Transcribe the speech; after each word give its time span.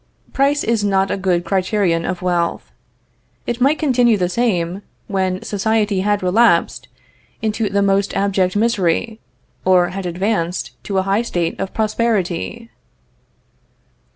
Price 0.33 0.63
is 0.63 0.83
not 0.83 1.11
a 1.11 1.15
good 1.15 1.45
criterion 1.45 2.05
of 2.05 2.23
wealth. 2.23 2.71
It 3.45 3.61
might 3.61 3.77
continue 3.77 4.17
the 4.17 4.29
same 4.29 4.81
when 5.05 5.43
society 5.43 5.99
had 5.99 6.23
relapsed 6.23 6.87
into 7.43 7.69
the 7.69 7.83
most 7.83 8.15
abject 8.15 8.55
misery, 8.55 9.19
or 9.63 9.89
had 9.89 10.07
advanced 10.07 10.71
to 10.85 10.97
a 10.97 11.03
high 11.03 11.21
state 11.21 11.59
of 11.59 11.71
prosperity. 11.75 12.71